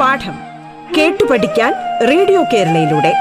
പാഠം 0.00 0.36
കേട്ടു 0.96 1.24
പഠിക്കാൻ 1.24 1.74
റേഡിയോ 2.08 2.42
കേരളയിലൂടെ. 2.42 3.12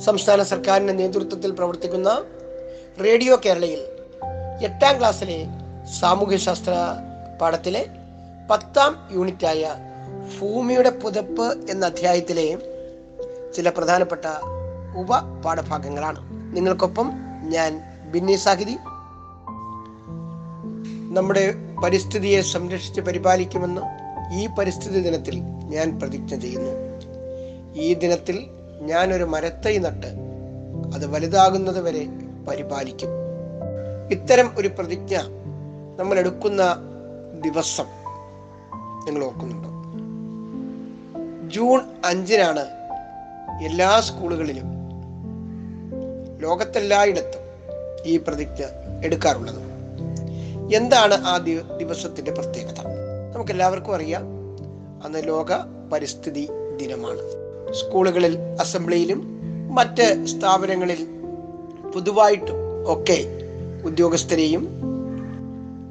സംസ്ഥാന 0.00 0.42
സർക്കാരിന്റെ 0.42 0.92
നേതൃത്വത്തിൽ 0.92 1.50
പ്രവർത്തിക്കുന്ന 1.50 2.24
റേഡിയോ 3.04 3.40
കേരളയിൽ 3.46 3.93
എട്ടാം 4.62 4.98
ക്ലാസ്സിലെ 4.98 5.46
സാമൂഹ്യശാസ്ത്ര 6.00 6.72
പാഠത്തിലെ 7.40 7.86
പത്താം 8.50 9.08
യൂണിറ്റായ 9.12 9.74
ഭൂമിയുടെ 10.40 10.90
പുതപ്പ് 10.90 11.70
എന്ന 11.70 11.86
അധ്യായത്തിലെ 11.86 12.58
ചില 13.56 13.68
പ്രധാനപ്പെട്ട 13.68 14.24
ഉപ 14.96 15.18
പാഠഭാഗങ്ങളാണ് 15.40 16.18
നിങ്ങൾക്കൊപ്പം 16.56 17.12
ഞാൻ 17.42 17.80
ബിന്നി 18.10 18.36
സാഹിതി 18.36 18.76
നമ്മുടെ 21.14 21.54
പരിസ്ഥിതിയെ 21.84 22.40
സംരക്ഷിച്ച് 22.40 23.00
പരിപാലിക്കുമെന്ന് 23.00 23.80
ഈ 24.34 24.46
പരിസ്ഥിതി 24.46 25.00
ദിനത്തിൽ 25.00 25.40
ഞാൻ 25.42 25.98
പ്രതിജ്ഞ 25.98 26.40
ചെയ്യുന്നു. 26.40 26.70
ഈ 27.74 27.94
ദിനത്തിൽ 27.94 28.46
ഞാനൊരു 28.80 29.24
മരത്തൈ 29.24 29.78
നട്ട് 29.78 30.06
അത് 30.94 31.06
വലുതാകുന്നത് 31.06 31.80
വരെ 31.80 32.06
പരിപാലിക്കും. 32.48 33.23
ഇത്തരം 34.10 34.50
ഒരു 34.58 34.68
പ്രതിജ്ഞ 34.68 35.16
നമ്മൾ 35.98 36.18
എടുക്കുന്ന 36.18 36.76
ദിവസം 37.44 37.84
നിങ്ങൾ 39.04 39.24
ഓർക്കുന്നുണ്ടോ? 39.24 39.74
ജൂൺ 41.50 41.80
അഞ്ചിനാണ് 42.04 42.64
എല്ലാ 43.64 44.00
സ്കൂളുകളിലും 44.00 44.64
ലോകത്തെല്ലായിടത്തും 46.38 47.40
ഈ 48.04 48.16
പ്രതിജ്ഞ 48.16 48.64
എടുക്കാറുള്ളത്. 49.04 49.62
എന്താണ് 50.74 51.14
ആ 51.14 51.36
ദിവ- 51.38 51.78
ദിവസത്തിന്റെ 51.78 52.30
പ്രത്യേകത? 52.30 52.80
നമുക്ക് 53.34 53.50
എല്ലാവർക്കും 53.50 53.94
അറിയാം 53.94 54.22
അന്ന് 55.04 55.28
ലോക 55.28 55.46
പരിസ്ഥിതി 55.92 56.48
ദിനമാണ്. 56.80 57.20
സ്കൂളുകളിൽ 57.74 58.38
അസംബ്ലിയിലും 58.60 59.40
മറ്റ് 59.74 60.26
സ്ഥാപനങ്ങളിൽ 60.26 61.20
പൊതുവായിട്ടും 61.94 62.54
ഒക്കെ 62.92 63.33
ഉദ്യോഗസ്ഥരെയും 63.84 64.64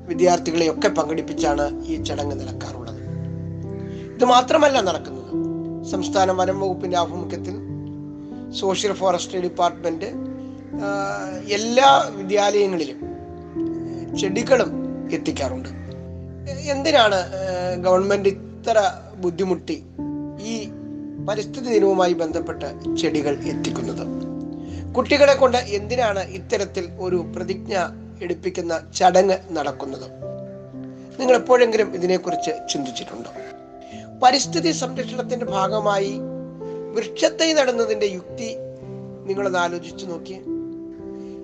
വിദ്യാർത്ഥികളെയൊക്കെ 0.10 0.88
പങ്കെടുപ്പിച്ചാണ് 0.88 1.66
ഈ 1.86 2.04
ചടങ്ങ് 2.04 2.36
നടക്കാറുള്ളത്. 2.40 3.02
ഇത് 4.16 4.26
മാത്രമല്ല 4.26 4.82
നടക്കുന്നത്. 4.82 5.32
സംസ്ഥാന 5.92 6.32
വനം 6.32 6.60
വകുപ്പിന്റെ 6.60 6.98
ആഭിമുഖ്യത്തിൽ 6.98 7.56
സോഷ്യൽ 8.60 8.94
ഫോറസ്ട്രി 8.94 9.42
ഡിപ്പാർട്ട്മെന്റ് 9.42 10.10
എല്ലാ 11.58 11.90
വിദ്യാലയങ്ങളിലും 12.16 13.00
ചെടികളും 14.20 14.70
എത്തിക്കാറുണ്ട്. 15.16 15.70
എന്തിനാണ് 16.74 17.20
ഗവൺമെന്റ് 17.86 18.30
ഇത്ര 18.30 18.78
ബുദ്ധിമുട്ടി 19.24 19.78
ഈ 20.52 20.54
പരിസ്ഥിതി 21.28 21.70
ദിനവുമായി 21.74 22.14
ബന്ധപ്പെട്ട് 22.14 22.70
ചെടികൾ 23.02 23.34
എത്തിക്കുന്നത്? 23.52 24.06
കുട്ടികളെ 24.98 25.34
കൊണ്ട് 25.34 25.58
എന്തിനാണ് 25.58 26.20
ഇത്തരത്തിൽ 26.20 26.90
ഒരു 27.00 27.16
പ്രതിജ്ഞ 27.16 27.76
എടുപ്പിക്കുന്ന 28.22 28.92
ചടങ്ങ് 28.96 29.38
നടക്കുന്നത്? 29.52 30.12
നിങ്ങൾ 31.20 31.36
എപ്പോഴെങ്കിലും 31.36 31.96
ഇതിനെക്കുറിച്ച് 31.96 32.52
ചിന്തിച്ചിട്ടുണ്ടോ? 32.74 33.30
പരിസ്ഥിതി 34.24 34.72
സംരക്ഷണത്തിന്റെ 34.72 35.46
ഭാഗമായി 35.46 36.14
വൃക്ഷത്തെ 36.96 37.54
നടുന്നതിന്റെ 37.54 38.06
യുക്തി 38.06 38.56
നിങ്ങളൊന്ന് 39.26 39.60
ആലോചിച്ചു 39.60 40.06
നോക്കി 40.06 40.34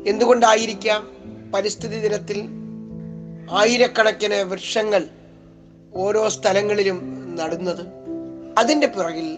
എന്തുകൊണ്ടായിരിക്കാം 0.09 1.07
പരിസ്ഥിതി 1.56 2.07
ദിനത്തിൽ 2.07 2.50
ആയിരക്കണക്കിന് 3.52 4.35
വൃക്ഷങ്ങൾ 4.35 5.07
ഓരോ 5.96 6.29
സ്ഥലങ്ങളിലും 6.29 7.00
നടുന്നത്? 7.35 7.85
അതിന്റെ 8.57 8.88
പിറകിൽ 8.88 9.38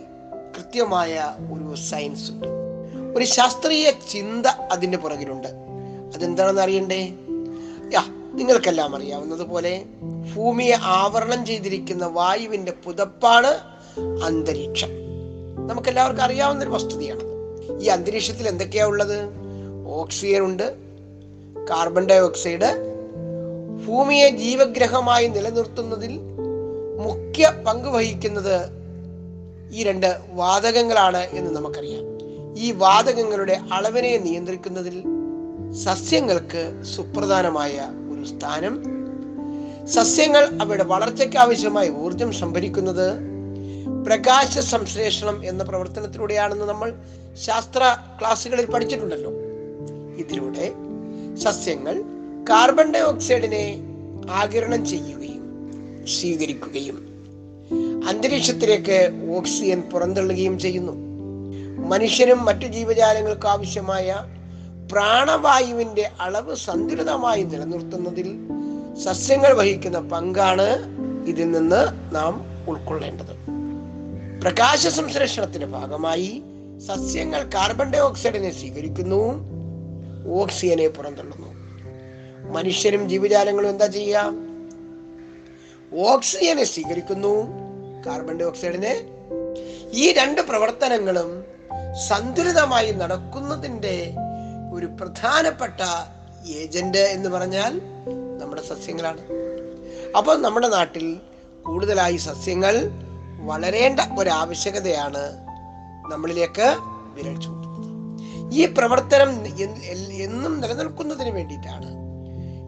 കൃത്യമായ 0.57 1.35
ഒരു 1.53 1.75
സയൻസ് 1.75 2.31
ഉണ്ട്. 2.31 2.60
ഒരു 3.15 3.25
ശാസ്ത്രീയ 3.25 3.91
ചിന്ത 4.11 4.47
അതിന്റെ 4.47 4.97
പുറകിലുണ്ട്. 4.97 5.47
അതെന്താണെന്ന് 6.15 6.61
അറിയണ്ടേ? 6.61 7.13
യാ 7.93 8.03
നിങ്ങൾക്കെല്ലാം 8.33 8.95
അറിയാവുന്നത് 8.95 9.43
പോലെ 9.43 9.85
ഭൂമിയെ 10.35 10.75
ആവരണം 10.81 11.45
ചെയ്തിരിക്കുന്ന 11.45 12.05
വായുവിന്റെ 12.05 12.73
പുതപ്പാണ് 12.83 13.47
അന്തരീക്ഷം. 14.23 14.87
നമുക്കെല്ലാവർക്കും 15.67 16.23
അറിയാവുന്ന 16.23 16.63
ഒരു 16.63 16.71
വസ്തുതയാണ്. 16.71 17.23
ഈ 17.81 17.87
അന്തരീക്ഷത്തിൽ 17.87 18.47
എന്തൊക്കെയാ 18.47 18.85
ഉള്ളത്? 18.85 19.17
ഓക്സിജൻ 19.87 20.41
ഉണ്ട്. 20.41 20.75
കാർബൺ 21.69 22.05
ഡൈ 22.05 22.19
ഓക്സൈഡ് 22.19 22.91
ഭൂമിയെ 23.87 24.29
ജീവഗ്രഹമായി 24.29 25.27
നിലനിർത്തുന്നതിൽ 25.27 26.19
മുഖ്യ 26.99 27.63
പങ്ക് 27.67 27.89
വഹിക്കുന്നത് 27.89 28.69
ഈ 29.71 29.83
രണ്ട് 29.83 30.19
വാതകങ്ങളാണ് 30.31 31.17
എന്ന് 31.17 31.51
നമുക്കറിയാം. 31.51 32.10
ഈ 32.57 32.71
വാതകങ്ങളുടെ 32.71 33.59
അളവിനെ 33.71 34.17
നിയന്ത്രിക്കുന്നതിൽ 34.17 35.03
സസ്യങ്ങൾക്ക് 35.73 36.83
സുപ്രധാനമായ 36.83 37.89
ഒരു 38.11 38.25
സ്ഥാനം. 38.25 38.83
സസ്യങ്ങൾ 39.87 40.61
അവയുടെ 40.61 40.83
വളർച്ചയ്ക്ക് 40.83 41.37
ആവശ്യമായ 41.37 41.89
ഊർജം 41.89 42.31
സംഭരിക്കുന്നത് 42.31 43.31
പ്രകാശ 44.05 44.59
സംശ്ലേഷണം 44.59 45.45
എന്ന 45.45 45.63
പ്രവർത്തനത്തിലൂടെയാണെന്ന് 45.63 46.65
നമ്മൾ 46.65 46.93
ശാസ്ത്ര 47.45 47.97
ക്ലാസ്സുകളിൽ 48.19 48.65
പഠിച്ചിട്ടുണ്ടല്ലോ. 48.65 49.31
ഇതിലൂടെ 50.17 50.73
സസ്യങ്ങൾ 51.35 52.01
കാർബൺ 52.49 52.93
ഡൈ 52.93 52.99
ഓക്സൈഡിനെ 52.99 53.77
ആകിരണം 54.29 54.85
ചെയ്യുകയും 54.85 55.41
സ്വീകരിക്കുകയും 56.07 57.11
അന്തരീക്ഷത്തിലേക്ക് 58.07 59.29
ഓക്സിജൻ 59.35 59.81
പുറന്തള്ളുകയും 59.81 60.59
ചെയ്യുന്നു. 60.59 61.10
മനുഷ്യനും 61.81 62.45
മറ്റു 62.45 62.65
ജീവജാലങ്ങൾക്കും 62.65 63.49
ആവശ്യമായ 63.49 64.25
പ്രാണവായുവിന്റെ 64.91 66.09
അളവ് 66.21 66.55
സന്തുലിതമായി 66.55 67.43
നിലനിർത്തുന്നതിൽ 67.43 68.37
സസ്യങ്ങൾ 69.05 69.53
വഹിക്കുന്ന 69.53 69.99
പങ്കാണ് 69.99 70.77
ഇതിൽ 71.27 71.51
നിന്ന് 71.51 72.15
നാം 72.15 72.45
ഉൾക്കൊള്ളേണ്ടത്. 72.69 73.35
പ്രകാശ 74.41 74.87
സംശ്ലേഷണത്തിന്റെ 74.87 75.67
ഭാഗമായി 75.67 76.41
സസ്യങ്ങൾ 76.87 77.43
കാർബൺ 77.43 77.91
ഡൈ 77.91 77.99
ഓക്സൈഡിനെ 77.99 78.53
സ്വീകരിക്കുന്നു. 78.53 79.33
ഓക്സിജനെ 80.27 80.87
പുറന്തള്ളുന്നു. 80.87 81.47
മനുഷ്യരും 82.51 83.09
ജീവജാലങ്ങളും 83.09 83.69
എന്താ 83.69 83.85
ചെയ്യുക? 83.85 84.33
ഓക്സിജനെ 85.93 86.63
സ്വീകരിക്കുന്നു. 86.63 87.47
കാർബൺ 88.05 88.37
ഡൈ 88.37 88.45
ഓക്സൈഡിനെ 88.45 89.03
ഈ 89.93 90.11
രണ്ട് 90.11 90.41
പ്രവർത്തനങ്ങളും 90.41 91.50
സന്തുലിതമായി 91.93 92.91
നടക്കുന്നതിന്റെ 92.91 94.13
ഒരു 94.73 94.85
പ്രധാനപ്പെട്ട 94.85 95.81
ഏജന്റ് 96.47 96.97
എന്ന് 96.97 97.29
പറഞ്ഞാൽ 97.29 97.81
നമ്മുടെ 98.39 98.61
സസ്യങ്ങളാണ്. 98.61 99.21
അപ്പോൾ 100.17 100.37
നമ്മുടെ 100.37 100.67
നാട്ടിൽ 100.67 101.19
കൂടുതലായി 101.63 102.17
സസ്യങ്ങൾ 102.17 102.91
വളരേണ്ട 103.39 103.99
ഒരാവശ്യകതയാണ് 104.19 105.23
നമ്മളിലേക്ക് 106.11 106.75
വിരൽ 107.13 107.35
ചൂണ്ടുന്നത്. 107.35 107.87
ഈ 108.53 108.65
പ്രവർത്തനം 108.65 109.29
എന്നും 110.13 110.61
നിലനിൽക്കുന്നതിന് 110.61 111.29
വേണ്ടിയിട്ടാണ് 111.29 112.01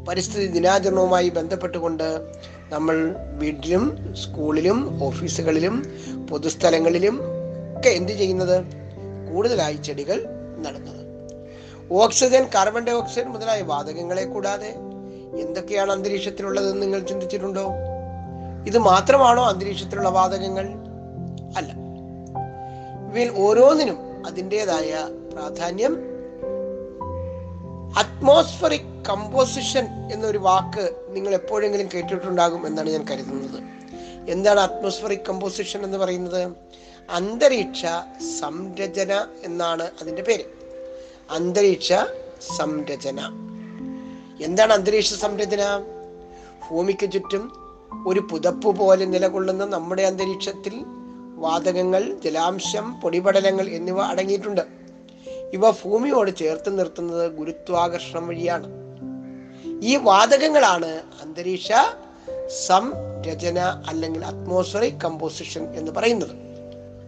പരിസ്ഥിതി 0.07 0.45
ദിനാചരണവുമായി 0.45 1.29
ബന്ധപ്പെട്ടുകൊണ്ട് 1.29 2.27
നമ്മൾ 2.69 3.15
വീട്ടിലും 3.33 4.13
സ്കൂളിലും 4.13 5.03
ഓഫീസുകളിലും 5.03 5.83
പൊതുസ്ഥലങ്ങളിലും 6.29 7.19
ഒക്കെ 7.77 7.89
എന്ത് 7.89 8.11
ചെയ്യുന്നത്? 8.11 8.82
കൂടുതലായി 9.33 9.75
ചെടികൾ 9.75 10.23
നടുന്നത്. 10.57 11.03
ഓക്സിജൻ 11.91 12.47
കാർബൺ 12.55 12.85
ഡൈ 12.85 12.93
ഓക്സൈഡ് 12.93 13.27
മുതലായ 13.27 13.61
വാതകങ്ങളെ 13.61 14.25
കൂടാതെ 14.25 14.75
എന്തൊക്കെയാണ് 15.39 15.91
അന്തരീക്ഷത്തിലുള്ളതെന്ന് 15.91 16.81
നിങ്ങൾ 16.81 16.99
ചിന്തിച്ചിട്ടുണ്ടോ? 16.99 17.67
ഇത് 18.67 18.77
മാത്രമാണോ 18.77 19.43
അന്തരീക്ഷത്തിലുള്ള 19.43 20.09
വാതകങ്ങൾ? 20.09 20.67
അല്ല. 21.57 21.73
ഇവയിൽ 23.11 23.31
ഓരോന്നിനും 23.37 23.97
അതിന്റെതായ 24.25 25.09
പ്രാധാന്യം. 25.33 25.97
അറ്റ്മോസ്ഫറിക് 27.97 29.05
കമ്പോസിഷൻ 29.09 29.87
എന്നൊരു 30.13 30.37
വാക്ക് 30.37 30.95
നിങ്ങൾ 31.09 31.33
എപ്പോഴെങ്കിലും 31.33 31.89
കേട്ടിട്ടുണ്ടാകും 31.93 32.67
എന്നാണ് 32.67 32.89
ഞാൻ 32.89 33.05
കരുതുന്നത്. 33.11 33.63
എന്താണ് 34.31 34.59
അറ്റ്മോസ്ഫറിക് 34.59 35.19
കമ്പോസിഷൻ 35.29 35.83
എന്ന് 35.83 35.97
പറയുന്നത്? 35.97 36.51
അന്തരീക്ഷ 37.09 37.85
സംരചന 38.39 39.25
എന്നാണ് 39.43 39.91
അതിന്റെ 40.01 40.21
പേര്. 40.21 40.43
അന്തരീക്ഷ 41.29 41.93
സംരചന. 42.57 43.19
എന്താണ് 44.41 44.73
അന്തരീക്ഷ 44.73 45.13
സംരചന? 45.13 45.61
ഭൂമിക്ക് 46.69 47.11
ചുറ്റും 47.11 47.51
ഒരു 48.07 48.19
പുതപ്പ് 48.19 48.79
പോലെ 48.79 49.05
നിലകൊള്ളുന്ന 49.05 49.65
നമ്മുടെ 49.65 50.01
അന്തരീക്ഷത്തിൽ 50.01 50.83
വാതകങ്ങൾ 51.35 52.19
ജലാംശം 52.23 53.01
പൊടിപടലങ്ങൾ 53.01 53.69
എന്നിവ 53.69 54.01
അടങ്ങിയിട്ടുണ്ട്. 54.01 54.61
ഇവ 55.53 55.71
ഭൂമിയോട് 55.71 56.35
ചേർത്ത് 56.35 56.79
നിർത്തുന്നത് 56.79 57.31
ഗുരുത്വാകർഷണം 57.31 58.27
വഴിയാണ്. 58.27 58.67
ഈ 59.81 59.95
വാതകങ്ങളാണ് 59.95 61.01
അന്തരീക്ഷ 61.21 61.71
സംരചന 62.67 63.59
അല്ലെങ്കിൽ 63.59 64.25
അറ്റ്മോസ്ഫറിക് 64.25 65.01
കമ്പോസിഷൻ 65.01 65.75
എന്ന് 65.75 65.91
പറയുന്നത്. 65.91 66.52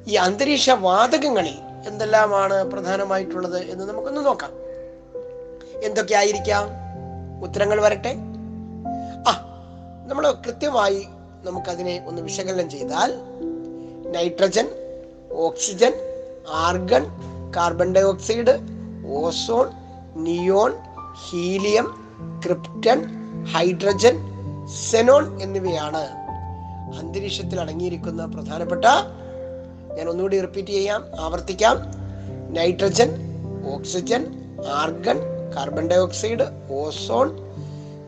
ഈ 0.08 0.14
അന്തരീക്ഷ 0.14 0.70
വാതകങ്ങളിൽ 0.70 1.58
എന്തെല്ലാമാണ് 1.88 2.64
പ്രധാനമായിട്ടുള്ളത് 2.64 3.58
എന്ന് 3.58 3.86
നമുക്കൊന്ന് 3.86 4.26
നോക്കാം. 4.26 4.52
എന്തൊക്കെയായിരിക്കാം? 5.84 6.66
ഉത്തരങ്ങൾ 7.44 7.82
വരട്ടെ. 7.82 8.16
ആ 9.28 9.32
നമ്മൾ 10.08 10.32
കൃത്യമായി 10.32 11.06
നമുക്കതിനെ 11.44 12.04
ഒന്ന് 12.08 12.22
വിശകലനം 12.22 12.70
ചെയ്താൽ 12.70 13.14
nitrogen 14.12 14.68
oxygen 15.32 15.94
argon 16.50 17.06
carbon 17.56 17.96
dioxide 18.02 18.60
ozone 19.14 19.72
neon 20.16 20.72
helium 21.30 21.88
krypton 22.46 23.00
hydrogen 23.46 24.16
xenon 24.92 25.42
എന്നിവയാണ് 25.42 26.04
അന്തരീക്ഷത്തിൽ 27.00 27.60
അടങ്ങിയിരിക്കുന്ന 27.60 28.26
പ്രധാനപ്പെട്ട 28.26 28.86
ഞാൻ 29.96 30.10
ഒന്നുകൂടി 30.10 30.42
റിപ്പീറ്റ് 30.42 30.72
ചെയ്യാം. 30.72 31.08
ആവർത്തിക്കാം. 31.20 31.78
Nitrogen 32.54 33.10
oxygen 33.74 34.26
argon 34.68 35.20
carbon 35.58 35.88
dioxide 35.98 36.74
ozone 36.74 37.38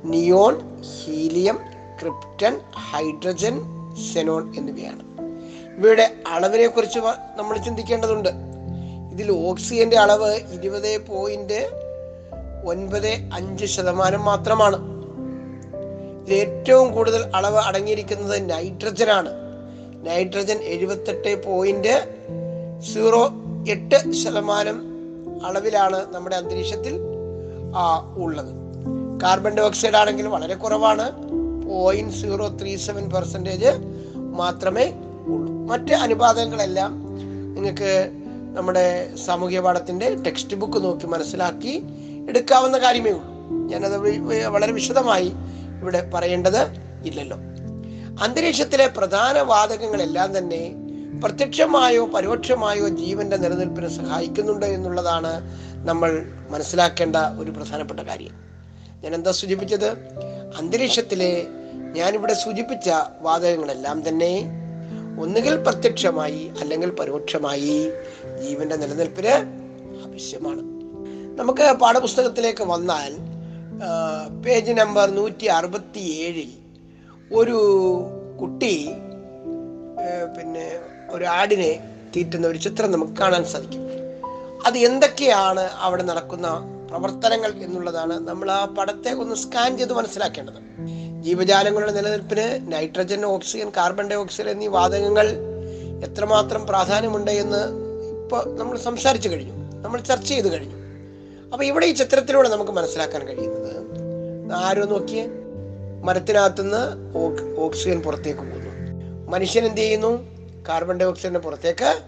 neon 0.04 0.81
helium 0.81 1.60
krypton 2.01 2.60
hydrogen 2.92 3.62
xenon 4.13 4.56
എന്നിവയാണ്. 4.57 5.07
ഇവയുടെ 5.78 6.16
അളവിനെ 6.28 6.68
കുറിച്ച് 6.68 7.00
നമ്മൾ 7.36 7.57
ചിന്തിക്കേണ്ടതുണ്ട്. 7.57 8.30
ഇതിൽ 9.12 9.31
ഓക്സിജന്റെ 9.31 9.98
അളവ് 9.98 10.33
ഇരുപത് 10.33 11.07
പോയിന്റ് 11.07 11.69
ഒൻപത് 12.66 13.07
അഞ്ച് 13.07 13.66
ശതമാനം 13.66 14.25
മാത്രമാണ്. 14.25 14.78
ഇതിൽ 16.24 16.36
ഏറ്റവും 16.36 16.94
കൂടുതൽ 16.94 17.31
അളവ് 17.36 17.57
അടങ്ങിയിരിക്കുന്നത് 17.57 18.50
നൈട്രജനാണ് 18.50 19.30
ആണ്. 19.30 19.46
നൈട്രജൻ 20.03 20.57
എഴുപത്തെട്ട് 20.57 21.47
പോയിന്റ് 21.47 21.95
സീറോ 22.94 23.31
എട്ട് 23.69 24.11
ശതമാനം 24.11 24.81
അളവിലാണ് 25.45 26.13
നമ്മുടെ 26.13 26.35
അന്തരീക്ഷത്തിൽ 26.35 26.99
ഉള്ളത്. 28.17 28.55
കാർബൺ 29.23 29.55
ഡൈ 29.57 29.63
ഓക്സൈഡ് 29.63 29.95
ആണെങ്കിൽ 29.95 30.27
വളരെ 30.27 30.55
കുറവാണ്. 30.55 31.11
Point 31.65 32.13
zero 32.13 32.47
three 32.47 32.75
seven 32.75 33.09
percentage 33.09 33.71
മാത്രമേ 34.17 34.94
ഉള്ളൂ. 35.27 35.53
മറ്റ് 35.53 35.94
അനുപാതങ്ങളെല്ലാം 35.94 36.91
നിങ്ങൾക്ക് 37.55 38.11
നമ്മുടെ 38.57 39.15
സാമൂഹ്യ 39.25 39.59
പാഠത്തിന്റെ 39.59 40.15
ടെക്സ്റ്റ് 40.15 40.57
ബുക്ക് 40.57 40.83
നോക്കി 40.83 41.05
മനസ്സിലാക്കി 41.05 41.83
എടുക്കാവുന്ന 42.29 42.77
കാര്യമേ 42.77 43.11
ഉള്ളൂ. 43.11 43.27
ഞാനത് 43.67 43.97
വളരെ 44.47 44.71
വിശദമായി 44.71 45.31
ഇവിടെ 45.81 46.11
പറയേണ്ടത് 46.13 46.61
ഇല്ലല്ലോ. 47.05 47.38
അന്തരീക്ഷത്തിലെ 48.22 48.88
പ്രധാന 48.88 49.40
വാതകങ്ങളെല്ലാം 49.40 50.38
തന്നെ 50.38 50.74
പ്രത്യക്ഷമായോ 51.24 52.06
പരോക്ഷമായോ 52.06 52.88
ജീവന്റെ 52.88 53.38
നിലനിൽപ്പിന് 53.38 53.88
സഹായിക്കുന്നുണ്ട് 53.88 54.66
എന്നുള്ളതാണ് 54.66 55.42
നമ്മൾ 55.86 56.25
മനസ്സിലാക്കേണ്ട 56.50 57.16
ഒരു 57.16 57.52
പ്രധാനപ്പെട്ട 57.52 58.00
കാര്യം. 58.00 58.31
ഞാൻ 59.04 59.14
എന്താ 59.14 59.31
സൂചിപ്പിച്ചത്? 59.31 59.90
അന്തരീക്ഷത്തിലെ 60.58 61.48
ഞാനിവിടെ 61.96 62.34
സൂചിപ്പിച്ച 62.34 62.90
വാതകങ്ങളെല്ലാം 63.22 64.10
തന്നെ 64.10 64.50
ഒന്നുകിൽ 65.19 65.58
പ്രത്യക്ഷമായി 65.58 66.52
അല്ലെങ്കിൽ 66.60 66.90
പരോക്ഷമായി 66.90 67.92
ജീവന്റെ 68.44 68.75
നിലനിൽപ്പിന് 68.75 69.34
ആവശ്യമാണ്. 70.08 70.62
നമുക്ക് 71.40 71.74
പാഠപുസ്തകത്തിലേക്ക് 71.74 72.64
വന്നാൽ 72.64 73.18
പേജ് 74.46 74.72
നമ്പർ 74.72 75.10
നൂറ്റി 75.10 75.46
അറുപത്തി 75.46 76.00
ഏഴിൽ 76.00 76.67
ഒരു 77.31 77.57
കുട്ടി 78.41 78.85
പിന്നെ 80.38 80.79
ഒരു 81.09 81.25
ആടിനെ 81.25 81.71
തീറ്റുന്ന 82.15 82.47
ഒരു 82.47 82.57
ചിത്രം 82.57 82.91
നമുക്ക് 82.91 83.13
കാണാൻ 83.13 83.45
സാധിക്കും. 83.45 83.83
അത് 84.65 84.77
എന്തൊക്കെയാണ് 84.77 85.59
അവിടെ 85.59 86.03
നടക്കുന്ന 86.03 86.47
പ്രവർത്തനങ്ങൾ 86.89 87.51
എന്നുള്ളതാണ് 87.51 88.27
നമ്മൾ 88.27 88.51
ആ 88.51 88.65
പടത്തെ 88.65 89.12
ഒന്ന് 89.12 89.35
സ്കാൻ 89.35 89.77
ചെയ്ത് 89.77 89.94
മനസ്സിലാക്കേണ്ടത്. 89.94 90.59
ജീവജാലങ്ങളുടെ 91.21 91.91
നിലനിൽപ്പിന് 91.91 92.74
nitrogen 92.74 93.25
oxygen 93.25 93.71
carbon 93.77 94.07
dye 94.09 94.15
oxide 94.15 94.50
എന്നീ 94.50 94.68
വാതകങ്ങൾ 94.68 95.30
എത്രമാത്രം 96.07 96.65
പ്രാധാന്യമുണ്ട് 96.65 97.31
എന്ന് 97.31 97.62
ഇപ്പോൾ 98.23 98.57
നമ്മൾ 98.57 98.77
സംസാരിച്ചു 98.77 99.30
കഴിഞ്ഞു. 99.30 99.53
നമ്മൾ 99.83 100.01
ചർച്ച 100.01 100.27
ചെയ്ത് 100.27 100.53
കഴിഞ്ഞു. 100.53 100.77
അപ്പൊ 101.51 101.63
ഇവിടെ 101.65 101.85
ഈ 101.85 101.91
ചിത്രത്തിലൂടെ 101.91 102.50
നമുക്ക് 102.50 102.71
മനസ്സിലാക്കാൻ 102.71 103.27
കഴിയുന്നത് 103.27 103.75
ആരോ 104.56 104.85
നോക്കിയേ? 104.85 105.25
മരത്തിനകത്തുനിന്ന് 106.03 107.17
ഓക്- 107.17 107.57
ഓക്സിജൻ 107.59 107.99
പുറത്തേക്ക് 107.99 108.39
പോകുന്നു. 108.39 108.67
മനുഷ്യൻ 109.31 109.65
എന്ത് 109.65 109.77
ചെയ്യുന്നു? 109.77 110.38
കാർബൺ 110.69 110.97
ഡൈ 110.97 111.05
ഓക്സൈഡിനെ 111.05 111.39
പുറത്തേക്ക് 111.39 112.01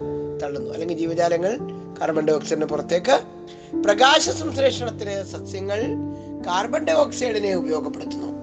തള്ളുന്നു. 0.43 0.71
അല്ലെങ്കിൽ 0.71 0.97
ജീവജാലങ്ങൾ 0.97 1.59
കാർബൺ 2.01 2.27
ഡൈ 2.27 2.33
ഓക്സൈഡിനെ 2.33 2.65
പുറത്തേക്ക് 2.65 3.21
പ്രകാശ 3.83 4.29
സംശ്ലേഷണത്തിന് 4.29 5.23
സസ്യങ്ങൾ 5.23 5.81
കാർബൺ 6.47 6.85
ഡൈ 6.85 6.93
ഓക്സൈഡിനെ 6.93 7.53
ഉപയോഗപ്പെടുത്തുന്നു. 7.53 8.39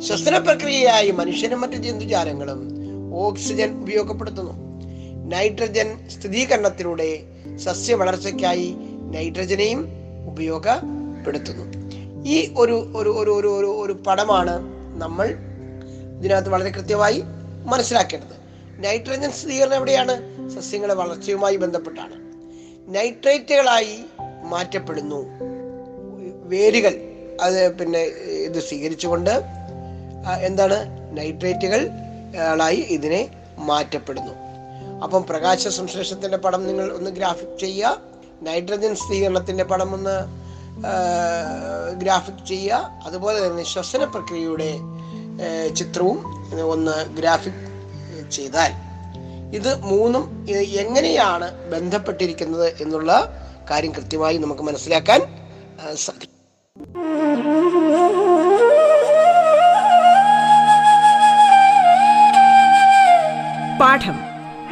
ശ്വസന 0.00 0.38
പ്രക്രിയയായി 0.38 1.10
മനുഷ്യനും 1.10 1.60
മറ്റു 1.60 1.76
ജന്തുജാലങ്ങളും 1.76 2.70
ഓക്സിജൻ 3.14 3.80
ഉപയോഗപ്പെടുത്തുന്നു. 3.82 4.52
നൈട്രജൻ 5.28 6.08
സ്ഥിരീകരണത്തിലൂടെ 6.08 7.22
സസ്യ 7.56 7.94
വളർച്ചയ്ക്കായി 7.94 8.76
നൈട്രജനെയും 9.10 9.88
ഉപയോഗപ്പെടുത്തുന്നു. 10.26 11.79
ഈ 12.26 12.54
ഒരു 12.58 12.72
ഒരു 12.72 13.10
ഒരു 13.10 13.30
ഒരു 13.30 13.48
ഒരു 13.48 13.66
ഒരു 13.66 13.92
പടമാണ് 13.92 14.58
നമ്മൾ 15.00 15.36
ഇതിനകത്ത് 16.18 16.48
വളരെ 16.48 16.70
കൃത്യമായി 16.70 17.22
മനസ്സിലാക്കേണ്ടത്. 17.66 18.36
നൈട്രജൻ 18.84 19.32
സ്ഥിരീകരണം 19.32 19.74
എവിടെയാണ്? 19.74 20.20
സസ്യങ്ങളെ 20.50 20.94
വളർച്ചയുമായി 20.94 21.56
ബന്ധപ്പെട്ടാണ്. 21.56 22.14
നൈട്രേറ്റുകളായി 22.94 24.04
മാറ്റപ്പെടുന്നു. 24.42 25.26
വേരുകൾ 26.44 27.00
അത് 27.40 27.78
പിന്നെ 27.78 27.98
ഇത് 28.24 28.60
സ്വീകരിച്ചുകൊണ്ട് 28.60 29.42
എന്താണ്? 30.40 30.86
നൈട്രേറ്റുകൾ 31.18 31.90
ായി 32.60 32.76
ഇതിനെ 32.76 33.28
മാറ്റപ്പെടുന്നു. 33.58 34.32
അപ്പം 35.02 35.24
പ്രകാശ 35.24 35.68
സംശ്ലേഷത്തിന്റെ 35.68 36.36
പടം 36.36 36.66
നിങ്ങൾ 36.66 36.92
ഒന്ന് 36.92 37.10
ഗ്രാഫിക് 37.10 37.58
ചെയ്യുക. 37.60 38.00
നൈട്രജൻ 38.42 38.94
സ്ഥിരീകരണത്തിന്റെ 38.94 39.64
പടം 39.64 39.94
ഒന്ന് 39.94 40.39
ഗ്രാഫിക് 42.02 42.46
ചെയ്യുക. 42.48 42.90
അതുപോലെ 43.06 43.46
തന്നെ 43.46 43.64
ശ്വസന 43.64 44.04
പ്രക്രിയയുടെ 44.04 44.70
ചിത്രവും 45.74 46.18
ഒന്ന് 46.74 46.94
ഗ്രാഫിക് 47.18 47.62
ചെയ്താൽ. 48.30 48.72
ഇത് 49.54 49.70
മൂന്നും 49.82 50.46
എങ്ങനെയാണ് 50.82 51.70
ബന്ധപ്പെട്ടിരിക്കുന്നത് 51.70 52.82
എന്നുള്ള 52.82 53.12
കാര്യം 53.70 53.92
കൃത്യമായി 53.92 54.36
നമുക്ക് 54.36 54.62
മനസ്സിലാക്കാൻ 54.62 55.20
സാധിക്കും. 55.94 56.36
പാഠം 63.80 64.16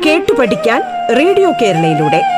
കേട്ടു 0.06 0.32
പഠിക്കാൻ 0.32 0.80
റേഡിയോ 1.18 1.50
കേരളയിലൂടെ. 1.62 2.37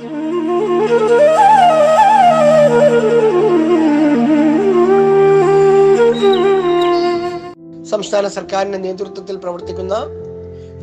സംസ്ഥാന 7.91 8.27
സർക്കാരിന്റെ 8.27 8.77
നേതൃത്വത്തിൽ 8.77 9.37
പ്രവർത്തിക്കുന്ന 9.37 9.95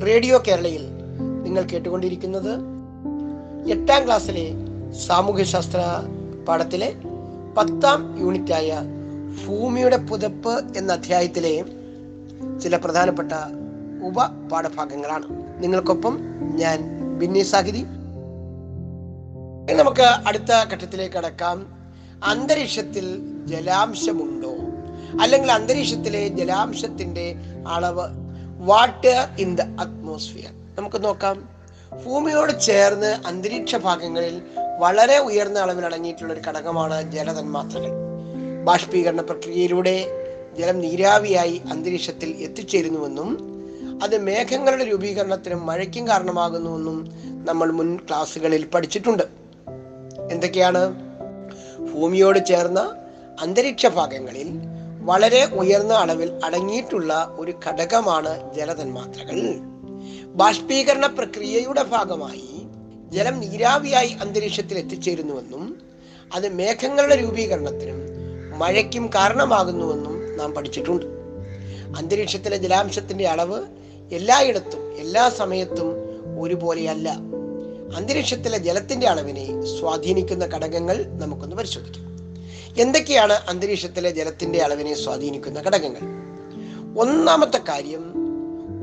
റേഡിയോ 0.06 0.42
കേരളയിൽ 0.48 0.84
നിങ്ങൾ 1.44 1.62
കേട്ടുകൊണ്ടിരിക്കുന്നത് 1.62 2.52
എട്ടാം 3.70 4.04
ക്ലാസ്സിലെ 4.06 4.44
സാമൂഹ്യശാസ്ത്ര 5.06 5.80
പാഠത്തിലെ 6.48 6.94
പത്താം 7.56 8.00
യൂണിറ്റായ 8.20 8.78
ഭൂമിയുടെ 9.40 9.96
പുതപ്പ് 9.96 10.54
എന്ന 10.76 10.92
അധ്യായത്തിലെ 10.92 11.64
ചില 12.62 12.76
പ്രധാനപ്പെട്ട 12.76 13.32
ഉപപാഠഭാഗങ്ങളാണ്. 14.02 15.26
നിങ്ങൾക്കൊപ്പം 15.62 16.14
ഞാൻ 16.54 16.78
ബിന്നി 17.18 17.42
സാഹിതി. 17.42 17.84
നമുക്ക് 19.74 20.02
അടുത്ത 20.02 20.72
ഘട്ടത്തിലേക്ക് 20.72 21.14
കടക്കാം. 21.14 21.66
അന്തരീക്ഷത്തിൽ 22.24 23.18
ജലാംശമുണ്ടോ? 23.46 24.52
അല്ലെങ്കിൽ 25.22 25.52
അന്തരീക്ഷത്തിലെ 25.52 26.28
ജലാംശത്തിന്റെ 26.28 27.34
അളവ് 27.68 28.08
വാട്ടർ 28.58 29.28
ഇൻ 29.38 29.56
ദ 29.56 29.60
അറ്റ്മോസ്ഫിയർ 29.60 30.50
നമുക്ക് 30.78 31.04
നോക്കാം. 31.04 31.48
ഭൂമിയോട് 32.04 32.60
ചേർന്ന് 32.60 33.26
അന്തരീക്ഷ 33.26 33.76
ഭാഗങ്ങളിൽ 33.76 34.42
വളരെ 34.78 35.18
ഉയർന്ന 35.18 35.58
അളവിൽ 35.58 35.84
അടങ്ങിയിട്ടുള്ള 35.84 36.32
ഒരു 36.32 36.40
ഘടകമാണ് 36.48 37.12
ജലതന്മാത്രകൾ. 37.12 37.90
ബാഷ്പീകരണ 38.64 39.20
പ്രക്രിയയിലൂടെ 39.20 40.06
ജലം 40.58 40.80
നീരാവിയായി 40.80 41.62
അന്തരീക്ഷത്തിൽ 41.70 42.28
എത്തിച്ചേരുന്നുവെന്നും 42.28 43.58
അത് 44.02 44.18
മേഘങ്ങളുടെ 44.18 44.84
രൂപീകരണത്തിനും 44.84 45.66
മഴയ്ക്കും 45.66 46.08
കാരണമാകുന്നുവെന്നും 46.08 47.08
നമ്മൾ 47.44 47.72
മുൻ 47.72 47.96
ക്ലാസ്സുകളിൽ 47.96 48.64
പഠിച്ചിട്ടുണ്ട്. 48.64 49.47
എന്തൊക്കെയാണ്? 50.30 51.08
ഭൂമിയോട് 51.92 52.46
ചേർന്ന 52.46 52.94
അന്തരീക്ഷ 53.40 53.86
ഭാഗങ്ങളിൽ 53.86 54.48
വളരെ 55.00 55.44
ഉയർന്ന 55.44 55.94
അളവിൽ 55.94 56.40
അടങ്ങിയിട്ടുള്ള 56.44 57.36
ഒരു 57.38 57.54
ഘടകമാണ് 57.66 58.54
ജലതന്മാത്രകൾ. 58.54 59.54
ബാഷ്പീകരണ 60.26 61.06
പ്രക്രിയയുടെ 61.06 61.82
ഭാഗമായി 61.82 62.62
ജലം 63.08 63.40
നീരാവിയായി 63.40 64.08
അന്തരീക്ഷത്തിൽ 64.08 64.78
എത്തിച്ചേരുന്നുവെന്നും 64.78 65.80
അത് 66.34 66.48
മേഘങ്ങളുടെ 66.48 67.16
രൂപീകരണത്തിനും 67.16 67.96
മഴയ്ക്കും 68.58 69.10
കാരണമാകുന്നുവെന്നും 69.14 70.36
നാം 70.36 70.54
പഠിച്ചിട്ടുണ്ട്. 70.54 71.06
അന്തരീക്ഷത്തിലെ 71.98 72.56
ജലാംശത്തിന്റെ 72.56 73.26
അളവ് 73.26 73.66
എല്ലായിടത്തും 74.12 74.98
എല്ലാ 74.98 75.28
സമയത്തും 75.28 75.92
ഒരുപോലെയല്ല. 76.40 77.27
അന്തരീക്ഷത്തിലെ 77.96 78.58
ജലത്തിന്റെ 78.58 79.06
അളവിനെ 79.06 79.64
സ്വാധീനിക്കുന്ന 79.64 80.44
ഘടകങ്ങൾ 80.44 81.04
നമുക്കൊന്ന് 81.06 81.56
പരിശോധിക്കാം. 81.56 82.04
എന്തൊക്കെയാണ് 82.78 83.32
അന്തരീക്ഷത്തിലെ 83.32 84.10
ജലത്തിന്റെ 84.10 84.58
അളവിനെ 84.58 84.94
സ്വാധീനിക്കുന്ന 84.94 85.60
ഘടകങ്ങൾ? 85.60 85.98
ഒന്നാമത്തെ 87.00 87.58
കാര്യം 87.58 88.12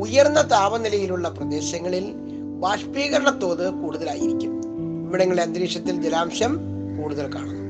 ഉയർന്ന 0.02 0.42
താപനിലയിലുള്ള 0.42 1.30
പ്രദേശങ്ങളിൽ 1.30 2.14
ബാഷ്പീകരണ 2.60 3.40
തോത് 3.44 3.70
കൂടുതലായിരിക്കും. 3.70 4.62
ഇവിടങ്ങളിൽ 5.08 5.42
അന്തരീക്ഷത്തിൽ 5.42 6.02
ജലാംശം 6.02 6.60
കൂടുതൽ 7.02 7.36
കാണുന്നു. 7.36 7.66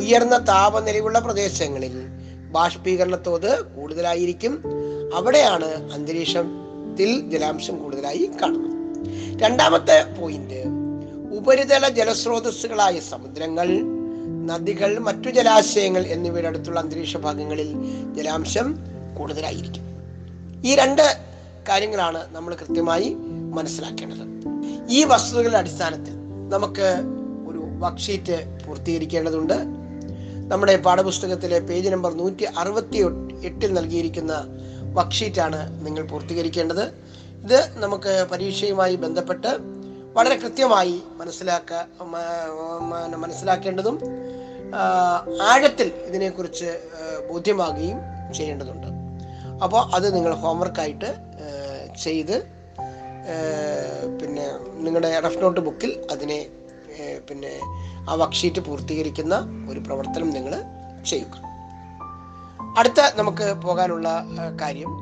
ഉയർന്ന 0.00 0.38
താപനിലയുള്ള 0.38 1.18
പ്രദേശങ്ങളിൽ 1.18 2.06
ബാഷ്പീകരണ 2.52 3.16
തോത് 3.16 3.62
കൂടുതലായിരിക്കും. 3.62 4.62
അവിടെയാണ് 5.14 5.92
അന്തരീക്ഷത്തിൽ 5.92 7.30
ജലാംശം 7.30 7.82
കൂടുതലായി 7.82 8.30
കാണുന്നത്. 8.42 8.73
രണ്ടാമത്തെ 9.40 10.20
പോയിന്റ്. 10.20 10.62
ഉപരിതല 11.36 11.88
ജലസ്രോതസ്സുകളായ 11.88 13.00
സമുദ്രങ്ങൾ 13.00 13.68
നദികൾ 14.46 14.98
മറ്റു 14.98 15.30
ജലാശയങ്ങൾ 15.30 16.06
എന്നിവയുടെ 16.06 16.48
അടുത്തുള്ള 16.48 16.80
അന്തരീക്ഷ 16.80 17.16
ഭാഗങ്ങളിൽ 17.16 17.74
ജലാംശം 18.14 18.78
കൂടുതലായിരിക്കും. 19.18 19.82
ഈ 20.64 20.74
രണ്ട് 20.74 21.18
കാര്യങ്ങളാണ് 21.68 22.34
നമ്മൾ 22.34 22.54
കൃത്യമായി 22.54 23.16
മനസ്സിലാക്കേണ്ടത്. 23.52 24.44
ഈ 24.90 25.04
വസ്തുതകളുടെ 25.04 25.58
അടിസ്ഥാനത്തിൽ 25.58 26.12
നമുക്ക് 26.48 26.94
ഒരു 27.48 27.58
വർക്ക്ഷീറ്റ് 27.78 28.58
പൂർത്തീകരിക്കേണ്ടതുണ്ട്. 28.66 29.54
നമ്മുടെ 30.52 30.76
പാഠപുസ്തകത്തിലെ 30.76 31.58
പേജ് 31.58 31.88
നമ്പർ 31.88 32.14
നൂറ്റി 32.14 32.44
അറുപത്തി 32.44 32.98
എട്ടിൽ 33.44 33.72
നൽകിയിരിക്കുന്ന 33.72 34.32
വർക്ക്ഷീറ്റാണ് 34.94 35.86
നിങ്ങൾ 35.86 36.06
പൂർത്തീകരിക്കേണ്ടത്. 36.06 37.04
ഇത് 37.44 37.58
നമുക്ക് 37.82 38.12
പരീക്ഷയുമായി 38.32 38.94
ബന്ധപ്പെട്ട് 39.04 39.50
വളരെ 40.16 40.36
കൃത്യമായി 40.42 40.96
മനസ്സിലാക്ക 41.20 41.72
മനസ്സിലാക്കേണ്ടതും 43.22 43.96
ആഴത്തിൽ 45.50 45.88
ഇതിനെക്കുറിച്ച് 46.08 46.70
ബോധ്യമാകുകയും 47.30 47.98
ചെയ്യേണ്ടതുണ്ട്. 48.36 48.88
അപ്പോൾ 49.64 49.82
അത് 49.96 50.06
നിങ്ങൾ 50.16 50.32
ഹോംവർക്കായിട്ട് 50.34 51.10
ചെയ്ത് 52.04 52.36
പിന്നെ 54.20 54.46
നിങ്ങളുടെ 54.84 55.10
റഫ് 55.26 55.42
നോട്ട് 55.42 55.60
ബുക്കിൽ 55.60 55.92
അതിനെ 56.12 56.40
പിന്നെ 57.28 57.52
ആ 58.10 58.14
വർക്ക്ഷീറ്റ് 58.22 58.60
പൂർത്തീകരിക്കുന്ന 58.60 59.34
ഒരു 59.70 59.80
പ്രവർത്തനം 59.86 60.30
നിങ്ങൾ 60.30 60.54
ചെയ്യുക. 61.10 61.36
അടുത്ത 62.78 63.00
നമുക്ക് 63.16 63.46
പോകാനുള്ള 63.64 64.08
കാര്യം 64.62 64.92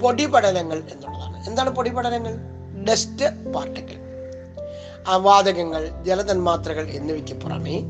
പൊടിപടലങ്ങൾ 0.00 0.78
എന്നുള്ളതാണ്. 0.78 1.48
എന്താണ് 1.48 1.70
പൊടിപടലങ്ങൾ? 1.70 2.34
ഡസ്റ്റ് 2.84 3.52
പാർട്ടിക്കിൾ 3.52 3.96
അവാതകങ്ങൾ 5.06 6.04
ജലതന്മാത്രകൾ 6.04 6.88
എന്നിവയ്ക്ക് 6.88 7.34
പുറമെ 7.34 7.82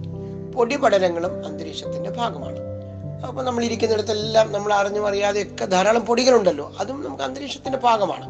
പൊടിപടലങ്ങളും 0.54 1.47
അന്തരീക്ഷത്തിന്റെ 1.47 2.11
ഭാഗമാണ്. 2.11 2.59
അപ്പൊ 3.26 3.42
നമ്മൾ 3.42 3.64
ഇരിക്കുന്നിടത്തെല്ലാം 3.64 4.52
നമ്മൾ 4.52 4.73
അറിഞ്ഞും 4.73 5.06
അറിയാതെയൊക്കെ 5.06 5.64
ധാരാളം 5.64 6.06
പൊടികളുണ്ടല്ലോ. 6.06 6.73
അതും 6.80 7.04
നമുക്ക് 7.04 7.23
അന്തരീക്ഷത്തിന്റെ 7.23 7.78
ഭാഗമാണ്. 7.78 8.26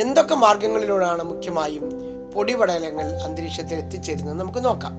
എന്തൊക്കെ 0.00 0.34
മാർഗങ്ങളിലൂടെയാണ് 0.34 1.22
മുഖ്യമായും 1.22 1.90
പൊടിപടലങ്ങൾ 2.34 3.04
അന്തരീക്ഷത്തിൽ 3.04 3.74
എത്തിച്ചേരുന്നത്? 3.74 4.40
നമുക്ക് 4.40 4.64
നോക്കാം. 4.64 4.92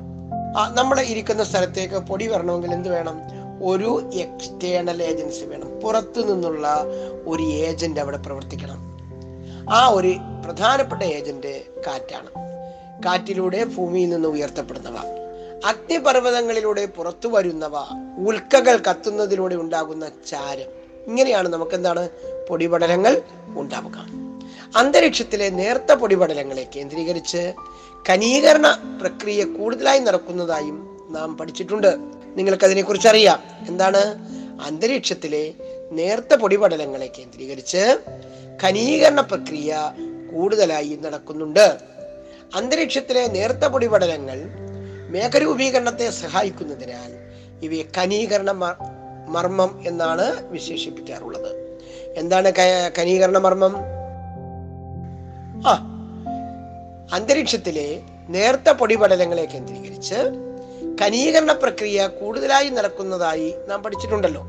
നമ്മൾ 0.75 0.99
ഇരിക്കുന്ന 0.99 1.43
സ്ഥലത്തേക്ക് 1.43 1.95
പൊടി 1.95 2.27
വരണമെങ്കിൽ 2.27 2.73
എന്ത് 2.73 2.89
വേണം? 2.89 3.21
ഒരു 3.61 4.09
എക്സ്റ്റേണൽ 4.13 5.03
ഏജൻസി 5.03 5.45
വേണം. 5.45 5.79
പുറത്തു 5.79 6.21
നിന്നുള്ള 6.21 6.83
ഒരു 7.27 7.43
ഏജന്റ് 7.43 7.99
അവിടെ 7.99 8.17
പ്രവർത്തിക്കണം. 8.17 8.93
ആ 9.73 9.87
ഒരു 9.87 10.15
പ്രധാനപ്പെട്ട 10.45 11.01
ഏജന്റ് 11.01 11.61
കാറ്റാണ്. 11.87 12.29
കാറ്റിലൂടെ 13.05 13.63
ഭൂമിയിൽ 13.63 14.09
നിന്ന് 14.09 14.27
ഉയർത്തപ്പെടുന്നവ. 14.27 14.97
അഗ്നിപർവതങ്ങളിലൂടെ 15.65 16.85
പുറത്തു 16.85 17.27
വരുന്നവ 17.27 17.73
ഉൽക്കകൾ 18.27 18.83
കത്തുന്നതിലൂടെ 18.89 19.55
ഉണ്ടാകുന്ന 19.55 20.07
ചാരം. 20.07 20.83
ഇങ്ങനെയാണ് 21.07 21.49
നമുക്ക് 21.49 21.71
എന്താണ് 21.71 22.09
പൊടിപടലങ്ങൾ 22.49 23.21
ഉണ്ടാവുക. 23.47 24.23
അന്തരീക്ഷത്തിലെ 24.77 25.49
നേർത്ത 25.49 25.93
പൊടിപടലങ്ങളെ 25.93 26.67
കേന്ദ്രീകരിച്ച് 26.75 27.53
ഖനീകരണ 28.09 28.97
പ്രക്രിയ 29.01 29.43
കൂടുതലായി 29.43 29.99
നടക്കുന്നതായും 29.99 31.07
നാം 31.09 31.37
പഠിച്ചിട്ടുണ്ട്. 31.37 32.22
നിങ്ങൾക്ക് 32.35 32.65
അതിനെക്കുറിച്ച് 32.65 33.07
അറിയാം 33.07 33.39
എന്താണ്? 33.67 34.33
അന്തരീക്ഷത്തിലെ 34.61 35.53
നേർത്ത 35.91 36.35
പൊടിപടലങ്ങളെ 36.35 37.09
കേന്ദ്രീകരിച്ച് 37.19 37.97
ഖനീകരണ 38.63 39.21
പ്രക്രിയ 39.21 39.77
കൂടുതലായി 40.33 40.99
നടക്കുന്നുണ്ട്. 41.01 41.77
അന്തരീക്ഷത്തിലെ 42.55 43.27
നേർത്ത 43.27 43.65
പൊടിപടലങ്ങൾ 43.65 44.41
മേഘരൂപീകരണത്തെ 45.09 46.09
സഹായിക്കുന്നതിനാൽ 46.09 47.11
ഇവയെ 47.65 47.83
ഖനീകരണ 47.97 48.51
മർമ്മം 49.27 49.83
എന്നാണ് 49.87 50.51
വിശേഷിപ്പിക്കാറുള്ളത്. 50.51 51.51
എന്താണ് 52.17 52.51
ഖനീകരണ 52.97 53.37
മർമ്മം? 53.37 53.75
ആ 55.67 55.73
അന്തരീക്ഷത്തിലെ 57.13 58.01
നേർത്ത 58.29 58.69
പൊടിപടലങ്ങളെ 58.69 59.45
കേന്ദ്രീകരിച്ച് 59.45 60.15
ഖനീകരണ 61.03 61.51
പ്രക്രിയ 61.51 62.07
കൂടുതലായി 62.07 62.69
നടക്കുന്നതായി 62.69 63.55
നാം 63.67 63.83
പഠിച്ചിട്ടുണ്ടല്ലോ. 63.83 64.41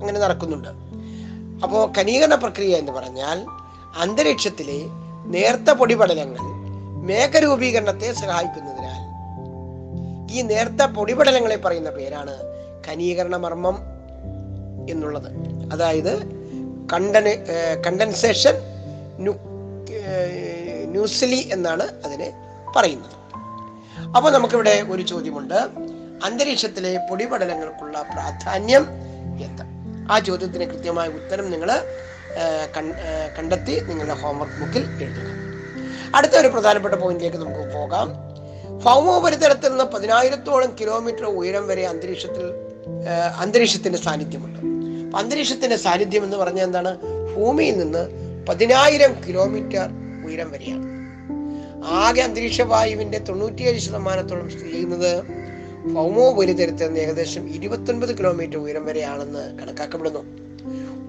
അങ്ങനെ 0.00 0.20
നടക്കുന്നുണ്ട്. 0.20 0.68
അപ്പോൾ 1.64 1.92
കനീകരണ 1.98 2.34
പ്രക്രിയ 2.34 2.76
എന്ന് 2.76 2.92
പറഞ്ഞാൽ 2.92 3.46
അന്തരീക്ഷത്തിലെ 3.96 4.80
നേർത്ത 5.26 5.70
പൊടിപടലങ്ങൾ 5.70 6.40
മേഘരൂപീകരണത്തെ 7.06 8.12
സഹായിക്കുന്നതിനാൽ 8.12 9.02
ഈ 10.32 10.42
നേർത്ത 10.42 10.86
പൊടിപടലങ്ങളെ 10.86 11.56
പറയുന്ന 11.56 11.90
പേരാണ് 11.90 12.36
ഖനീകരണ 12.88 13.36
മർമ്മം 13.36 13.78
എന്നുള്ളത്. 14.90 15.30
അതായത് 15.72 16.22
കണ്ടന് 16.92 17.32
കണ്ടൻസേഷൻ 17.86 18.54
ന്യൂസിലി 20.90 21.48
എന്നാണ് 21.52 21.82
അതിനെ 22.04 22.32
പറയുന്നത്. 22.76 23.16
അപ്പോൾ 24.16 24.32
നമുക്കിവിടെ 24.32 24.86
ഒരു 24.90 25.02
ചോദ്യമുണ്ട്. 25.02 25.91
അന്തരീക്ഷത്തിലെ 26.24 27.06
പൊടിപടലങ്ങൾക്കുള്ള 27.10 28.02
പ്രാധാന്യം 28.12 28.84
എന്ത്? 29.44 29.64
ആ 30.12 30.18
ചോദ്യത്തിന് 30.18 30.64
കൃത്യമായ 30.64 31.08
ഉത്തരം 31.08 31.50
നിങ്ങൾ 31.50 31.70
കണ്ടെത്തി 33.38 33.74
നിങ്ങളുടെ 33.80 34.14
ഹോംവർക്ക് 34.14 34.56
ബുക്കിൽ 34.60 34.84
എഴുതുക. 35.02 35.30
അടുത്ത 36.16 36.32
ഒരു 36.32 36.48
പ്രധാനപ്പെട്ട 36.48 36.94
പോയിന്റിലേക്ക് 36.94 37.38
നമുക്ക് 37.38 37.74
പോകാം. 37.74 38.08
ഭൗമോപരിതലത്തിൽ 38.84 39.68
നിന്ന് 39.68 39.84
പതിനായിരത്തോളം 39.84 40.76
കിലോമീറ്റർ 40.80 41.24
ഉയരം 41.24 41.66
വരെ 41.68 41.86
അന്തരീക്ഷത്തിൽ 41.86 42.46
അന്തരീക്ഷത്തിന്റെ 43.36 43.98
സാന്നിധ്യമുണ്ട്. 43.98 44.60
അന്തരീക്ഷത്തിന്റെ 45.16 45.76
സാന്നിധ്യം 45.76 46.24
എന്ന് 46.24 46.36
പറഞ്ഞാൽ 46.36 46.64
എന്താണ്? 46.64 46.98
ഭൂമിയിൽ 47.36 47.78
നിന്ന് 47.78 48.02
പതിനായിരം 48.48 49.12
കിലോമീറ്റർ 49.28 49.88
ഉയരം 50.26 50.50
വരെയാണ്. 50.52 50.86
ആകെ 51.84 52.22
അന്തരീക്ഷ 52.22 52.60
വായുവിന്റെ 52.60 53.18
തൊണ്ണൂറ്റിയേഴ് 53.18 53.78
ശതമാനത്തോളം 53.78 54.50
സ്ഥിതി 54.50 54.72
ചെയ്യുന്നത് 54.72 55.12
ഭൗമോപരിതലത്തിൽ 55.86 56.86
നിന്ന് 56.86 57.00
ഏകദേശം 57.00 57.48
ഇരുപത്തൊൻപത് 57.48 58.18
കിലോമീറ്റർ 58.18 58.56
ഉയരം 58.56 58.86
വരെയാണെന്ന് 58.86 59.58
കണക്കാക്കപ്പെടുന്നു. 59.58 60.24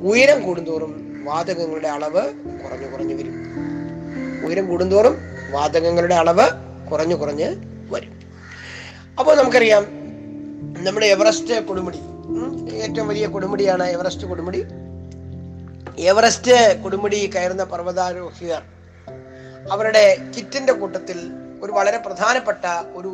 ഉയരം 0.02 0.44
കൂടുന്തോറും 0.44 1.24
വാതകങ്ങളുടെ 1.26 1.88
അളവ് 1.88 2.34
കുറഞ്ഞു 2.64 2.88
കുറഞ്ഞു 2.88 3.16
വരും. 3.16 3.36
ഉയരം 4.46 4.68
കൂടുന്തോറും 4.68 5.18
വാതകങ്ങളുടെ 5.52 6.16
അളവ് 6.16 6.48
കുറഞ്ഞു 6.92 7.16
കുറഞ്ഞ് 7.16 7.56
വരും. 7.94 8.20
അപ്പോൾ 9.20 9.38
നമുക്കറിയാം 9.38 9.84
നമ്മുടെ 10.84 11.06
എവറസ്റ്റ് 11.06 11.66
കൊടുമുടി 11.66 11.98
ഏറ്റവും 12.76 13.08
വലിയ 13.08 13.28
കൊടുമുടിയാണ് 13.28 13.84
എവറസ്റ്റ് 13.84 14.28
കൊടുമുടി. 14.28 14.66
എവറസ്റ്റ് 16.00 16.82
കൊടുമുടി 16.84 17.32
കയറുന്ന 17.36 17.64
പർവതാരോഹികർ 17.64 18.62
അവരുടെ 19.72 20.18
കിറ്റിന്റെ 20.38 20.74
കൂട്ടത്തിൽ 20.74 21.32
ഒരു 21.64 21.72
വളരെ 21.72 21.98
പ്രധാനപ്പെട്ട 21.98 22.66
ഒരു 22.96 23.08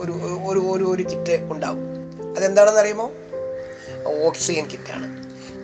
ഒരു 0.00 0.12
ഒരു 0.46 0.58
ഒരു 0.58 0.84
ഒരു 0.84 1.02
കിറ്റ് 1.02 1.42
ഉണ്ടാവും. 1.42 1.78
അതെന്താണെന്ന് 2.36 2.80
അറിയുമോ? 2.80 3.10
ഓക്സിജൻ 4.26 4.66
കിറ്റാണ്. 4.66 5.06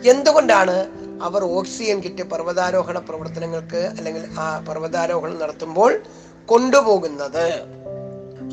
എന്തുകൊണ്ടാണ് 0.09 0.87
അവർ 1.21 1.43
ഓക്സിജൻ 1.43 1.99
കിറ്റ് 1.99 2.23
പർവതാരോഹണ 2.23 2.99
പ്രവർത്തനങ്ങൾക്ക് 2.99 3.77
അല്ലെങ്കിൽ 3.77 4.27
ആ 4.39 4.65
പർവതാരോഹണം 4.69 5.39
നടത്തുമ്പോൾ 5.39 5.99
കൊണ്ടുപോകുന്നത്? 6.45 7.51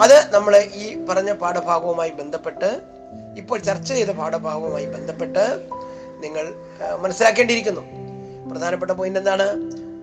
അത് 0.03 0.31
നമ്മൾ 0.31 0.57
ഈ 0.75 1.05
പറഞ്ഞ 1.05 1.33
പാഠഭാഗവുമായി 1.33 2.11
ബന്ധപ്പെട്ട് 2.11 2.81
ഇപ്പോൾ 3.37 3.59
ചർച്ച 3.59 3.93
ചെയ്ത 3.93 4.09
പാഠഭാഗവുമായി 4.09 4.87
ബന്ധപ്പെട്ട് 4.87 5.69
നിങ്ങൾ 6.21 6.55
മനസ്സിലാക്കേണ്ടിയിരിക്കുന്നു. 7.01 7.81
പ്രധാനപ്പെട്ട 8.51 8.91
പോയിന്റ് 8.91 9.19
എന്താണ്? 9.19 9.49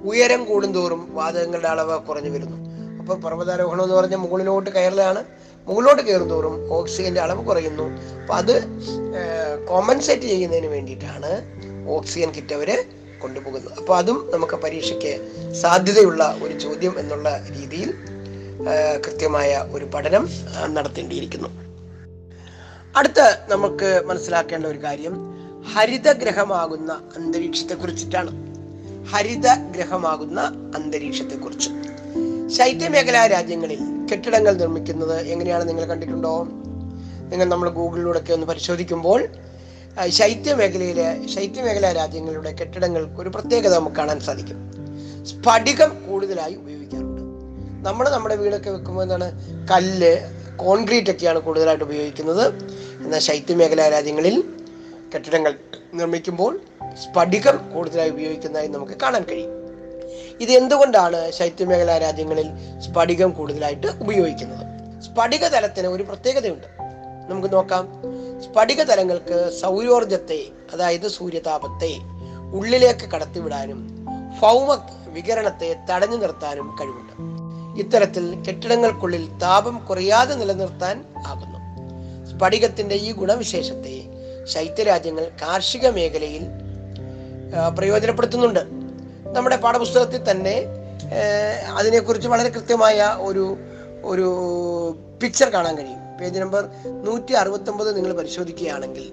ഉയരം 0.08 0.46
കൂടുന്തോറും 0.46 1.16
വാതകങ്ങളുടെ 1.16 1.68
അളവ് 1.68 2.00
കുറഞ്ഞു 2.00 2.30
വരുന്നു. 2.30 2.69
അപ്പോൾ 3.00 3.16
പർവതാരോഹണം 3.20 3.84
എന്ന് 3.84 3.96
പറഞ്ഞാൽ 3.96 4.18
മുകളിലോട്ട് 4.18 4.70
കയറലാണ്. 4.70 5.24
മുകളിലോട്ട് 5.68 6.02
കയറുന്തോറും 6.02 6.74
ഓക്സിജന്റെ 6.74 7.22
അളവ് 7.22 7.46
കുറയുന്നു. 7.46 7.86
അപ്പൊ 8.22 8.34
അത് 8.36 8.56
കോമ്പൻസേറ്റ് 9.70 10.22
ചെയ്യുന്നതിന് 10.22 10.68
വേണ്ടിയിട്ടാണ് 10.68 11.32
ഓക്സിജൻ 11.90 12.32
കിറ്റ് 12.32 12.54
അവർ 12.54 12.86
കൊണ്ടുപോകുന്നത്. 13.22 13.74
അപ്പോൾ 13.80 13.98
അതും 13.98 14.32
നമുക്ക് 14.34 14.54
പരീക്ഷയ്ക്ക് 14.54 15.14
സാധ്യതയുള്ള 15.54 16.38
ഒരു 16.44 16.60
ചോദ്യം 16.60 17.00
എന്നുള്ള 17.00 17.30
രീതിയിൽ 17.58 17.94
കൃത്യമായ 19.06 19.66
ഒരു 19.72 19.86
പഠനം 19.86 20.24
നടത്തേണ്ടിയിരിക്കുന്നു. 20.68 21.50
അടുത്ത 22.98 23.20
നമുക്ക് 23.48 23.90
മനസ്സിലാക്കേണ്ട 24.06 24.66
ഒരു 24.66 24.84
കാര്യം 24.84 25.16
ഹരിതഗ്രഹമാകുന്ന 25.74 26.92
അന്തരീക്ഷത്തെ 27.16 27.76
കുറിച്ചിട്ടാണ് 27.76 28.32
ഹരിതഗ്രഹമാകുന്ന 29.12 30.42
അന്തരീക്ഷത്തെ 30.76 31.36
കുറിച്ച് 31.36 31.70
ശൈത്യമേഖലാ 32.58 33.28
രാജ്യങ്ങളിൽ 33.28 33.80
കെട്ടിടങ്ങൾ 34.12 34.54
നിർമ്മിക്കുന്നത് 34.54 35.20
എങ്ങനെയാണ് 35.20 35.68
നിങ്ങൾ 35.68 35.86
കണ്ടിട്ടുണ്ടോ? 35.86 36.44
നിങ്ങൾ 37.30 37.46
നമ്മൾ 37.46 37.70
ഗൂഗിളിലൂടെ 37.70 38.20
ഒക്കെ 38.20 38.34
ഒന്ന് 38.34 38.48
പരിശോധിക്കുമ്പോൾ 38.48 39.28
ശൈത്യമേഖലയിലെ 40.08 41.28
ശൈത്യമേഖലാ 41.28 41.92
രാജ്യങ്ങളുടെ 41.92 42.52
കെട്ടിടങ്ങൾക്ക് 42.52 43.22
ഒരു 43.22 43.30
പ്രത്യേകത 43.30 43.76
നമുക്ക് 43.76 43.96
കാണാൻ 43.96 44.20
സാധിക്കും. 44.20 44.74
സ്ഫടികം 45.26 46.06
കൂടുതലായി 46.10 46.56
ഉപയോഗിക്കാറുണ്ട്. 46.56 47.22
നമ്മൾ 47.90 48.10
നമ്മുടെ 48.10 48.36
വീടൊക്കെ 48.36 48.70
വെക്കുമ്പോൾ 48.70 49.04
എന്താണ്? 49.04 49.32
കല്ല് 49.68 50.18
കോൺക്രീറ്റ് 50.56 51.12
ഒക്കെയാണ് 51.12 51.40
കൂടുതലായിട്ട് 51.40 51.84
ഉപയോഗിക്കുന്നത്. 51.84 52.54
എന്നാൽ 53.04 53.20
ശൈത്യമേഖലാ 53.20 53.90
രാജ്യങ്ങളിൽ 53.90 54.44
കെട്ടിടങ്ങൾ 55.16 55.56
നിർമ്മിക്കുമ്പോൾ 55.94 56.60
സ്ഫടികം 56.94 57.74
കൂടുതലായി 57.74 58.10
ഉപയോഗിക്കുന്നതായി 58.10 58.68
നമുക്ക് 58.68 58.94
കാണാൻ 59.04 59.24
കഴിയും. 59.24 59.59
ഇത് 60.42 60.52
എന്തുകൊണ്ടാണ് 60.52 61.32
ശൈത്യമേഖലാ 61.32 61.98
രാജ്യങ്ങളിൽ 61.98 62.48
സ്ഫടികം 62.80 63.30
കൂടുതലായിട്ട് 63.30 63.88
ഉപയോഗിക്കുന്നത്? 63.88 64.66
സ്ഫടിക 65.04 65.48
തലത്തിന് 65.48 65.88
ഒരു 65.88 66.04
പ്രത്യേകതയുണ്ട്. 66.04 66.68
നമുക്ക് 67.32 67.54
നോക്കാം. 67.54 67.88
സ്ഫടിക 68.42 68.84
തലങ്ങൾക്ക് 68.84 69.60
സൗരോർജത്തെ 69.62 70.48
അതായത് 70.74 71.08
സൂര്യതാപത്തെ 71.08 71.98
ഉള്ളിലേക്ക് 72.54 73.10
കടത്തിവിടാനും 73.12 74.06
ഭൗമ 74.42 74.80
വികരണത്തെ 75.08 75.76
തടഞ്ഞു 75.92 76.16
നിർത്താനും 76.16 76.78
കഴിവുണ്ട്. 76.82 77.14
ഇത്തരത്തിൽ 77.80 78.42
കെട്ടിടങ്ങൾക്കുള്ളിൽ 78.48 79.38
താപം 79.38 79.86
കുറയാതെ 79.86 80.36
നിലനിർത്താൻ 80.36 81.06
ആകുന്നു. 81.28 81.60
സ്ഫടികത്തിന്റെ 82.32 82.96
ഈ 82.96 83.12
ഗുണവിശേഷത്തെ 83.12 84.04
ശൈത്യരാജ്യങ്ങൾ 84.46 85.32
കാർഷിക 85.42 85.88
മേഖലയിൽ 85.88 86.44
പ്രയോജനപ്പെടുത്തുന്നുണ്ട്. 87.78 88.79
നമ്മുടെ 89.36 89.56
പാഠപുസ്തകത്തിൽ 89.56 90.32
തന്നെ 90.32 90.56
അതിനെക്കുറിച്ച് 91.78 92.28
വളരെ 92.28 92.50
കൃത്യമായ 92.50 93.18
ഒരു 93.20 93.58
ഒരു 94.04 94.28
പിക്ചർ 95.22 95.50
കാണാൻ 95.50 95.78
കഴിയും. 95.78 96.00
പേജ് 96.20 96.40
നമ്പർ 96.40 96.70
നൂറ്റി 97.06 97.34
അറുപത്തൊമ്പത് 97.34 97.98
നിങ്ങൾ 97.98 98.14
പരിശോധിക്കുകയാണെങ്കിൽ 98.14 99.12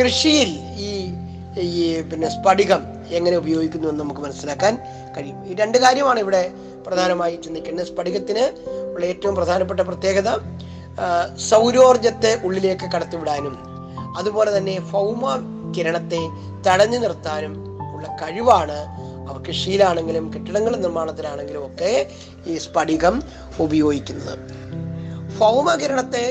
കൃഷിയിൽ 0.00 0.50
ഈ 0.78 1.14
ഈ 1.60 2.02
പിന്നെ 2.02 2.28
സ്ഫടികം 2.28 2.82
എങ്ങനെ 3.08 3.36
ഉപയോഗിക്കുന്നു 3.36 3.88
എന്ന് 3.88 4.04
നമുക്ക് 4.04 4.20
മനസ്സിലാക്കാൻ 4.20 4.78
കഴിയും. 5.16 5.46
ഈ 5.46 5.54
രണ്ട് 5.54 5.78
കാര്യമാണ് 5.78 6.20
ഇവിടെ 6.20 6.50
പ്രധാനമായി 6.86 7.36
ചിന്തിക്കേണ്ടത് 7.44 7.86
സ്ഫടികത്തിന് 7.86 8.44
ഉള്ള 8.94 9.06
ഏറ്റവും 9.06 9.34
പ്രധാനപ്പെട്ട 9.34 9.80
പ്രത്യേകത 9.80 10.30
സൗരോർജത്തെ 11.36 12.40
ഉള്ളിലേക്ക് 12.44 12.86
കടത്തിവിടാനും 12.94 13.58
അതുപോലെ 14.18 14.58
തന്നെ 14.58 14.80
ഭൗമ 14.92 15.24
കിരണത്തെ 15.76 16.20
തടഞ്ഞു 16.68 16.98
നിർത്താനും 16.98 17.67
ഉള്ള 17.98 18.08
കഴിവാണ് 18.22 18.78
അവ 19.28 19.36
കൃഷിയിലാണെങ്കിലും 19.48 20.32
കെട്ടിടങ്ങൾ 20.34 20.76
നിർമ്മാണത്തിലാണെങ്കിലും 20.76 21.62
ഒക്കെ 21.66 21.92
ഈ 22.46 22.56
സ്ഫടികം 22.58 23.22
ഉപയോഗിക്കുന്നത്. 23.60 24.34
ഭൗമകിരണത്തെ 25.38 26.24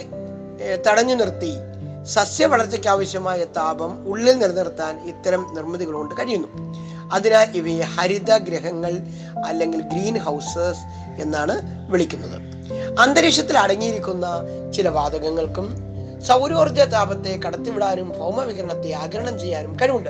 തടഞ്ഞു 0.87 1.15
നിർത്തി 1.15 1.53
സസ്യ 2.03 2.45
വളർച്ചയ്ക്ക് 2.45 2.87
ആവശ്യമായ 2.87 3.39
താപം 3.43 3.91
ഉള്ളിൽ 4.07 4.35
നിലനിർത്താൻ 4.37 4.93
ഇത്തരം 5.07 5.41
നിർമ്മിതികൾ 5.53 5.93
കൊണ്ട് 5.93 6.15
കഴിയുന്നു. 6.19 6.49
അതിനാൽ 7.13 7.47
ഇവയെ 7.55 7.83
ഹരിത 7.95 8.37
ഗ്രഹങ്ങൾ 8.37 8.93
അല്ലെങ്കിൽ 9.45 9.81
ഗ്രീൻ 9.81 10.17
ഹൗസസ് 10.17 10.83
എന്നാണ് 11.21 11.55
വിളിക്കുന്നത്. 11.91 12.37
അന്തരീക്ഷത്തിൽ 12.99 13.57
അടങ്ങിയിരിക്കുന്ന 13.57 14.27
ചില 14.75 14.87
വാതകങ്ങൾക്കും 14.89 15.67
സൗരോർജ 16.27 16.79
താപത്തെ 16.79 17.39
കടത്തിവിടാനും 17.45 18.07
ഭൗമവികിരണത്തെ 18.19 18.91
ആഗിരണം 19.03 19.39
ചെയ്യാനും 19.39 19.73
കഴിവുണ്ട്. 19.81 20.09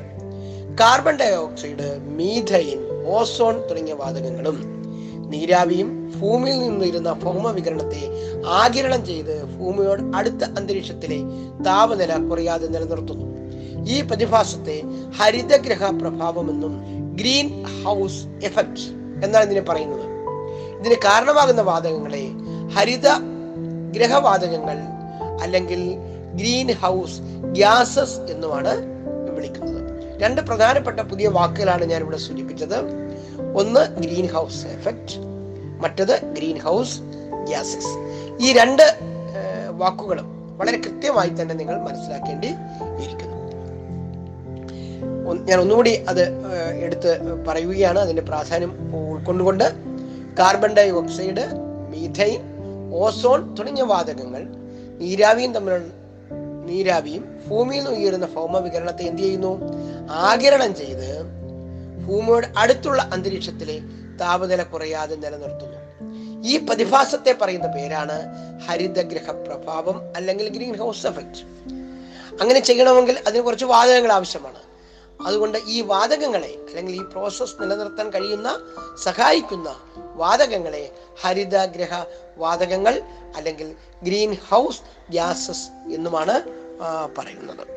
carbon 0.80 1.16
dye 1.18 1.32
oxide 1.36 2.00
methane 2.02 2.80
ozone 3.06 3.56
തുടങ്ങിയ 3.70 3.94
വാതകങ്ങളും 3.94 4.58
നീരാവിയും 5.32 6.12
ഭൂമിയിൽ 6.20 6.60
നിന്നിരുന്ന 6.60 7.14
ഭൗമവികിരണത്തെ 7.14 8.02
ആകിരണം 8.46 9.06
ചെയ്ത് 9.06 9.46
ഭൂമിയോട് 9.46 10.18
അടുത്ത 10.18 10.44
അന്തരീക്ഷത്തിലെ 10.44 11.18
താപനില 11.66 12.28
കുറയാതെ 12.30 12.68
നിലനിർത്തുന്നു. 12.68 13.26
ഈ 13.90 14.02
പ്രതിഭാസത്തെ 14.02 14.82
ഹരിതഗ്രഹ 15.20 15.90
പ്രഭാവമെന്നും 16.02 16.74
ഗ്രീൻ 17.16 17.64
ഹൗസ് 17.84 18.22
എഫക്റ്റ് 18.44 18.86
എന്നാണ് 19.26 19.46
ഇതിനെ 19.46 19.62
പറയുന്നത്. 19.62 20.06
ഇതിന് 20.80 20.96
കാരണമാകുന്ന 20.96 21.62
വാതകങ്ങളെ 21.62 22.26
ഹരിത 22.76 23.08
ഗ്രഹവാതകങ്ങൾ 23.92 24.78
അല്ലെങ്കിൽ 25.42 25.82
ഗ്രീൻ 26.36 26.72
ഹൗസ് 26.72 27.22
ഗ്യാസസ് 27.52 28.20
എന്നുമാണ് 28.20 28.97
രണ്ട് 30.22 30.42
പ്രധാനപ്പെട്ട 30.42 31.00
പുതിയ 31.00 31.28
വാക്കുകളാണ് 31.38 31.86
ഞാൻ 31.92 32.02
ഇവിടെ 32.02 32.18
സൂചിപ്പിച്ചത്. 32.18 32.78
ഒന്ന് 33.60 33.82
ഗ്രീൻ 34.04 34.28
ഹൗസ് 34.36 34.62
എഫക്റ്റ് 34.66 35.16
മറ്റത് 35.84 36.16
ഗ്രീൻ 36.38 36.58
ഹൗസ് 36.60 36.98
ഗ്യാസസ്. 37.50 37.94
ഈ 38.42 38.54
രണ്ട് 38.60 38.86
വാക്കുകളും 39.82 40.28
വളരെ 40.58 40.78
കൃത്യമായി 40.78 41.32
തന്നെ 41.40 41.56
നിങ്ങൾ 41.56 41.76
മനസ്സിലാക്കേണ്ടി 41.82 42.50
ഇരിക്കുന്നു. 43.04 43.36
ഞാൻ 45.50 45.58
ഒന്നുകൂടി 45.60 45.94
അത് 46.12 46.24
എടുത്ത് 46.86 47.12
പറയുകയാണ്. 47.48 48.00
അതിന്റെ 48.00 48.22
പ്രാധാന്യം 48.22 48.74
ഉൾക്കൊണ്ടുകൊണ്ട് 49.12 49.68
carbon 50.40 50.74
dye 50.74 50.90
oxide 51.02 51.46
methane 51.94 52.42
ozone 53.04 53.40
തുടങ്ങിയ 53.56 53.84
വാതകങ്ങൾ 53.84 54.44
നീരാവിയും 55.02 55.54
തമ്മിലുള്ള 55.54 55.86
നീരാവിയും 56.70 57.24
ഭൂമിയിൽ 57.48 57.84
നിന്ന് 57.84 58.00
ഉയരുന്ന 58.00 58.28
ഭൗമ 58.36 58.58
വികരണത്തെ 58.58 59.04
എന്ത് 59.04 59.22
ചെയ്യുന്നു? 59.22 59.52
ആകിരണം 60.12 60.76
ചെയ്ത് 60.76 61.24
ഭൂമിയുടെ 62.08 62.54
അടുത്തുള്ള 62.58 63.10
അന്തരീക്ഷത്തിലെ 63.14 63.80
താപനില 64.20 64.64
കുറയാതെ 64.64 65.16
നിലനിർത്തുന്നു. 65.16 65.78
ഈ 66.48 66.58
പ്രതിഭാസത്തെ 66.58 67.36
പറയുന്ന 67.42 67.68
പേരാണ് 67.68 68.22
ഹരിതഗ്രഹ 68.68 69.32
പ്രഭാവം 69.32 70.14
അല്ലെങ്കിൽ 70.16 70.50
ഗ്രീൻ 70.50 70.78
ഹൗസ് 70.78 71.08
എഫക്റ്റ്. 71.08 71.42
അങ്ങനെ 72.42 72.60
ചെയ്യണമെങ്കിൽ 72.60 73.24
അതിന് 73.28 73.44
കുറച്ച് 73.44 73.66
വാതകങ്ങൾ 73.66 74.12
ആവശ്യമാണ്. 74.12 74.60
അതുകൊണ്ട് 75.26 75.58
ഈ 75.68 75.82
വാതകങ്ങളെ 75.82 76.56
അല്ലെങ്കിൽ 76.70 76.96
ഈ 76.96 77.04
പ്രോസസ് 77.04 77.62
നിലനിർത്താൻ 77.62 78.10
കഴിയുന്ന 78.10 78.60
സഹായിക്കുന്ന 79.04 79.76
വാതകങ്ങളെ 80.16 80.92
ഹരിതഗ്രഹ 81.22 82.04
വാതകങ്ങൾ 82.38 83.02
അല്ലെങ്കിൽ 83.36 83.76
ഗ്രീൻ 84.04 84.38
ഹൗസ് 84.50 84.82
ഗ്യാസസ് 85.10 85.94
എന്നുമാണ് 85.94 86.42
പറയുന്നത്. 87.18 87.77